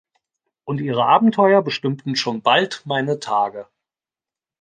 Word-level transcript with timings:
Und 0.65 0.81
ihre 0.81 1.05
Abenteuer 1.05 1.61
bestimmten 1.61 2.15
schon 2.15 2.41
bald 2.41 2.81
meine 2.87 3.19
Tage. 3.19 3.67